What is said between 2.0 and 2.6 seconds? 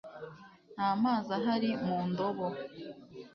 ndobo